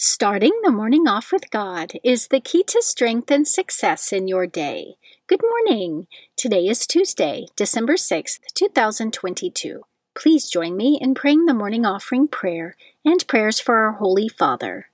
[0.00, 4.46] Starting the morning off with God is the key to strength and success in your
[4.46, 4.94] day.
[5.26, 6.06] Good morning.
[6.36, 9.82] Today is Tuesday, December 6th, 2022.
[10.14, 14.86] Please join me in praying the morning offering prayer and prayers for our Holy Father.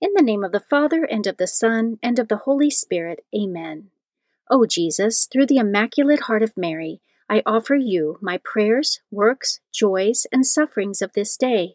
[0.00, 3.24] In the name of the Father, and of the Son, and of the Holy Spirit,
[3.34, 3.90] Amen.
[4.48, 10.28] O Jesus, through the Immaculate Heart of Mary, I offer you my prayers, works, joys,
[10.30, 11.74] and sufferings of this day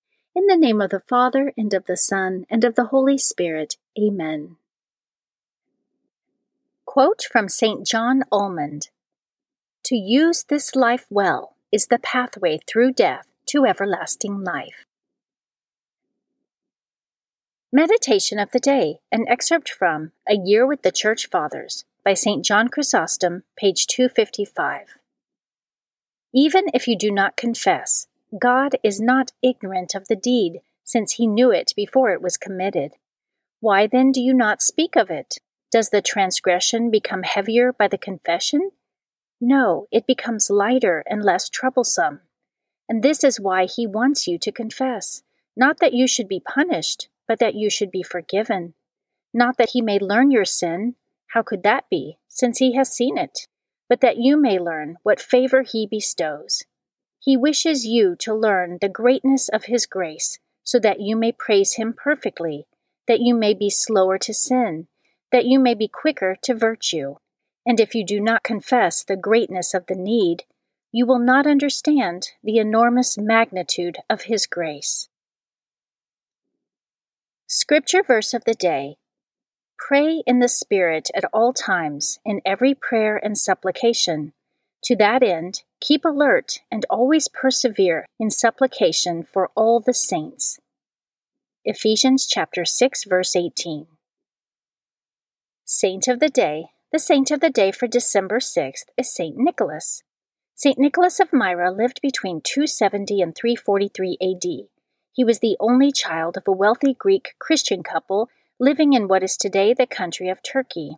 [0.33, 3.75] In the name of the Father, and of the Son, and of the Holy Spirit.
[3.99, 4.55] Amen.
[6.85, 7.85] Quote from St.
[7.85, 8.89] John Almond
[9.83, 14.85] To use this life well is the pathway through death to everlasting life.
[17.73, 22.43] Meditation of the Day, an excerpt from A Year with the Church Fathers by St.
[22.43, 24.97] John Chrysostom, page 255.
[26.33, 28.07] Even if you do not confess,
[28.39, 32.93] God is not ignorant of the deed, since he knew it before it was committed.
[33.59, 35.39] Why then do you not speak of it?
[35.71, 38.71] Does the transgression become heavier by the confession?
[39.39, 42.21] No, it becomes lighter and less troublesome.
[42.87, 45.23] And this is why he wants you to confess,
[45.55, 48.73] not that you should be punished, but that you should be forgiven.
[49.33, 50.95] Not that he may learn your sin,
[51.27, 53.47] how could that be, since he has seen it?
[53.87, 56.63] But that you may learn what favor he bestows.
[57.21, 61.75] He wishes you to learn the greatness of His grace, so that you may praise
[61.75, 62.65] Him perfectly,
[63.07, 64.87] that you may be slower to sin,
[65.31, 67.15] that you may be quicker to virtue.
[67.63, 70.45] And if you do not confess the greatness of the need,
[70.91, 75.07] you will not understand the enormous magnitude of His grace.
[77.45, 78.97] Scripture verse of the day
[79.77, 84.33] Pray in the Spirit at all times, in every prayer and supplication
[84.83, 90.59] to that end, keep alert and always persevere in supplication for all the saints.
[91.65, 93.87] Ephesians chapter 6 verse 18.
[95.65, 96.67] Saint of the day.
[96.91, 100.03] The saint of the day for December 6th is Saint Nicholas.
[100.55, 104.67] Saint Nicholas of Myra lived between 270 and 343 AD.
[105.13, 109.37] He was the only child of a wealthy Greek Christian couple living in what is
[109.37, 110.97] today the country of Turkey.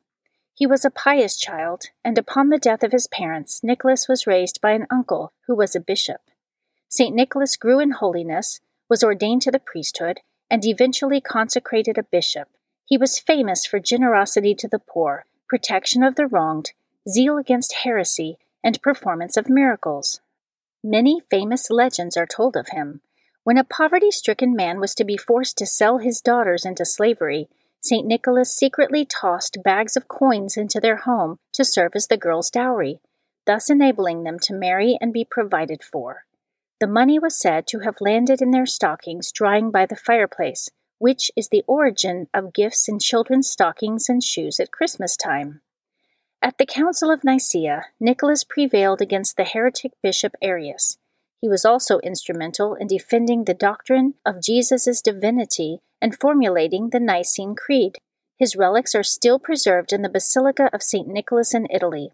[0.56, 4.62] He was a pious child, and upon the death of his parents, Nicholas was raised
[4.62, 6.22] by an uncle who was a bishop.
[6.90, 7.16] St.
[7.16, 10.20] Nicholas grew in holiness, was ordained to the priesthood,
[10.52, 12.50] and eventually consecrated a bishop.
[12.86, 16.74] He was famous for generosity to the poor, protection of the wronged,
[17.10, 20.22] zeal against heresy, and performance of miracles.
[20.84, 23.02] Many famous legends are told of him.
[23.44, 27.50] When a poverty stricken man was to be forced to sell his daughters into slavery,
[27.84, 28.08] St.
[28.08, 33.02] Nicholas secretly tossed bags of coins into their home to serve as the girls' dowry,
[33.46, 36.24] thus enabling them to marry and be provided for.
[36.80, 41.30] The money was said to have landed in their stockings drying by the fireplace, which
[41.36, 45.60] is the origin of gifts in children's stockings and shoes at Christmas time.
[46.42, 50.98] At the Council of Nicaea, Nicholas prevailed against the heretic bishop Arius.
[51.42, 57.56] He was also instrumental in defending the doctrine of Jesus' divinity and formulating the Nicene
[57.56, 57.98] Creed.
[58.38, 61.08] His relics are still preserved in the Basilica of St.
[61.08, 62.12] Nicholas in Italy.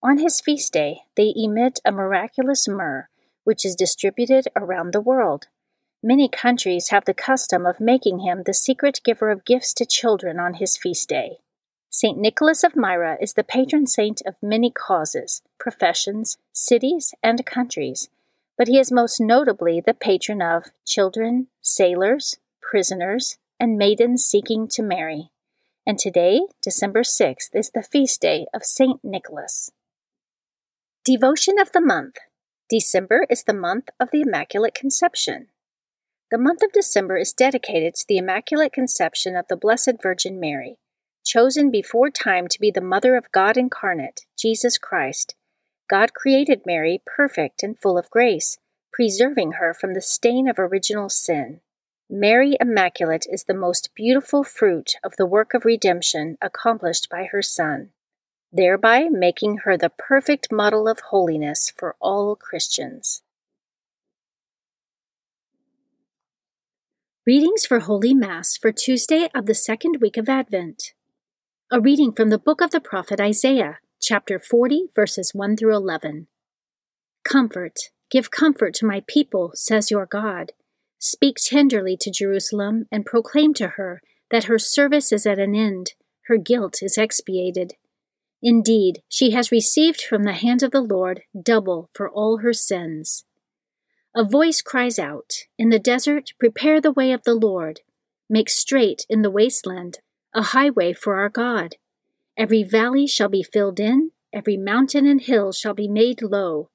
[0.00, 3.08] On his feast day, they emit a miraculous myrrh,
[3.42, 5.48] which is distributed around the world.
[6.04, 10.38] Many countries have the custom of making him the secret giver of gifts to children
[10.38, 11.38] on his feast day.
[11.90, 12.16] St.
[12.16, 18.08] Nicholas of Myra is the patron saint of many causes, professions, cities, and countries,
[18.56, 22.36] but he is most notably the patron of children, sailors,
[22.72, 25.28] prisoners, and maidens seeking to marry.
[25.86, 28.98] And today, December 6th, is the feast day of St.
[29.04, 29.70] Nicholas.
[31.04, 32.16] Devotion of the Month
[32.70, 35.48] December is the month of the Immaculate Conception.
[36.30, 40.78] The month of December is dedicated to the Immaculate Conception of the Blessed Virgin Mary
[41.26, 45.34] chosen before time to be the Mother of God incarnate, Jesus Christ,
[45.90, 48.56] God created Mary perfect and full of grace,
[48.94, 51.60] preserving her from the stain of original sin.
[52.14, 57.40] Mary Immaculate is the most beautiful fruit of the work of redemption accomplished by her
[57.40, 57.88] Son,
[58.52, 63.22] thereby making her the perfect model of holiness for all Christians.
[67.26, 70.92] Readings for Holy Mass for Tuesday of the second week of Advent.
[71.70, 76.26] A reading from the book of the prophet Isaiah, chapter 40, verses 1 through 11.
[77.24, 77.78] Comfort,
[78.10, 80.52] give comfort to my people, says your God.
[81.04, 84.00] Speak tenderly to Jerusalem and proclaim to her
[84.30, 85.94] that her service is at an end,
[86.28, 87.72] her guilt is expiated.
[88.40, 93.24] Indeed, she has received from the hand of the Lord double for all her sins.
[94.14, 97.80] A voice cries out, In the desert, prepare the way of the Lord.
[98.30, 99.98] Make straight in the wasteland
[100.32, 101.74] a highway for our God.
[102.36, 106.70] Every valley shall be filled in, every mountain and hill shall be made low.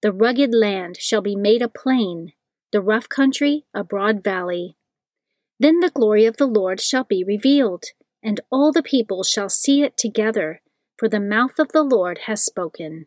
[0.00, 2.32] The rugged land shall be made a plain,
[2.76, 4.76] the rough country a broad valley.
[5.58, 7.84] Then the glory of the Lord shall be revealed,
[8.22, 10.60] and all the people shall see it together,
[10.98, 13.06] for the mouth of the Lord has spoken.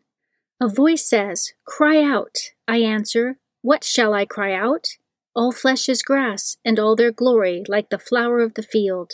[0.60, 2.36] A voice says, Cry out.
[2.66, 4.88] I answer, What shall I cry out?
[5.36, 9.12] All flesh is grass, and all their glory like the flower of the field.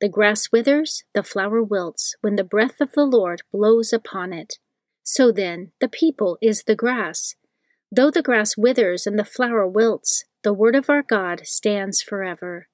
[0.00, 4.60] The grass withers, the flower wilts, when the breath of the Lord blows upon it.
[5.02, 7.34] So then, the people is the grass.
[7.90, 12.68] Though the grass withers and the flower wilts, the word of our God stands forever.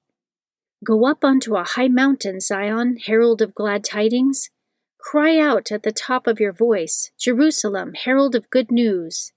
[0.83, 4.49] Go up unto a high mountain, Zion, herald of glad tidings.
[4.99, 9.31] Cry out at the top of your voice, Jerusalem, herald of good news.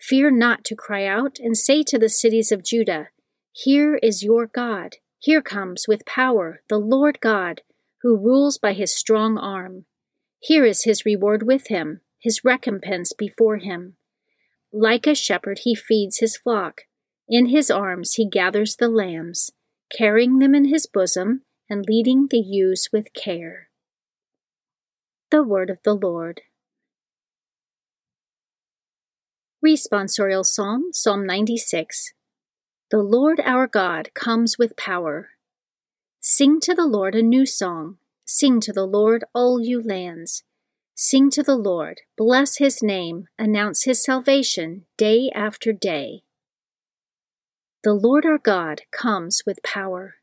[0.00, 3.08] Fear not to cry out, and say to the cities of Judah,
[3.52, 4.96] Here is your God.
[5.18, 7.60] Here comes with power the Lord God,
[8.00, 9.84] who rules by his strong arm.
[10.38, 13.96] Here is his reward with him, his recompense before him.
[14.72, 16.82] Like a shepherd, he feeds his flock.
[17.28, 19.52] In his arms he gathers the lambs,
[19.96, 23.68] carrying them in his bosom and leading the ewes with care.
[25.30, 26.42] The Word of the Lord.
[29.64, 32.12] Responsorial Psalm, Psalm 96.
[32.90, 35.30] The Lord our God comes with power.
[36.20, 37.98] Sing to the Lord a new song.
[38.24, 40.44] Sing to the Lord, all you lands.
[41.02, 46.24] Sing to the Lord, bless his name, announce his salvation day after day.
[47.82, 50.16] The Lord our God comes with power.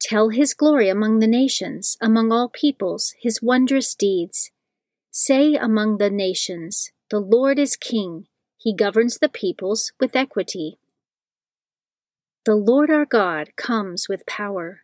[0.00, 4.50] Tell his glory among the nations, among all peoples, his wondrous deeds.
[5.12, 8.26] Say among the nations, The Lord is king,
[8.58, 10.80] he governs the peoples with equity.
[12.44, 14.80] The Lord our God comes with power.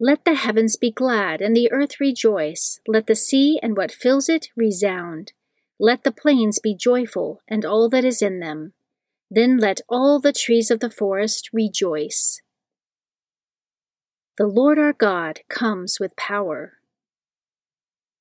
[0.00, 2.80] Let the heavens be glad and the earth rejoice.
[2.86, 5.32] Let the sea and what fills it resound.
[5.78, 8.72] Let the plains be joyful and all that is in them.
[9.30, 12.40] Then let all the trees of the forest rejoice.
[14.38, 16.78] The Lord our God comes with power.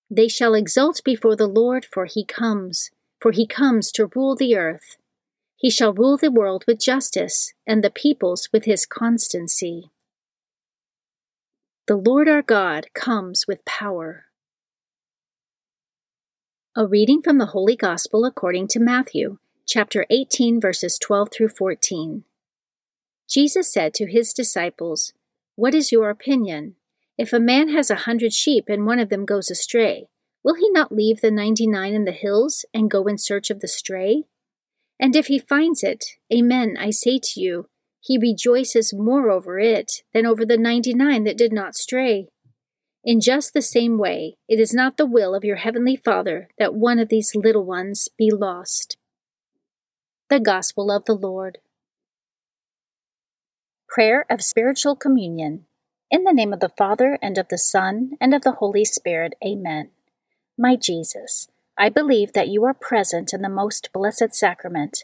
[0.10, 4.58] They shall exult before the Lord, for he comes, for he comes to rule the
[4.58, 4.98] earth.
[5.56, 9.90] He shall rule the world with justice, and the peoples with his constancy.
[11.92, 14.28] The Lord our God comes with power.
[16.74, 22.24] A reading from the Holy Gospel according to Matthew, chapter 18, verses 12 through 14.
[23.30, 25.12] Jesus said to his disciples,
[25.58, 26.78] What is your opinion?
[27.18, 30.08] If a man has a hundred sheep and one of them goes astray,
[30.46, 33.60] will he not leave the ninety nine in the hills and go in search of
[33.60, 34.24] the stray?
[34.98, 37.68] And if he finds it, amen, I say to you,
[38.02, 42.28] he rejoices more over it than over the ninety nine that did not stray.
[43.04, 46.74] In just the same way, it is not the will of your heavenly Father that
[46.74, 48.98] one of these little ones be lost.
[50.30, 51.60] The Gospel of the Lord.
[53.88, 55.66] Prayer of Spiritual Communion.
[56.10, 59.34] In the name of the Father, and of the Son, and of the Holy Spirit,
[59.46, 59.92] Amen.
[60.58, 65.04] My Jesus, I believe that you are present in the most blessed sacrament.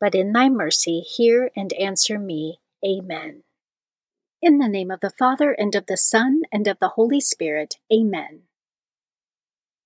[0.00, 2.58] but in thy mercy hear and answer me.
[2.84, 3.42] Amen.
[4.42, 7.76] In the name of the Father, and of the Son, and of the Holy Spirit.
[7.92, 8.44] Amen.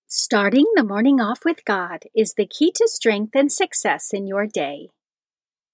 [0.06, 4.46] Starting the morning off with God is the key to strength and success in your
[4.46, 4.90] day.